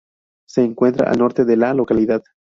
[0.47, 2.23] Se encuentra al norte de la localidad.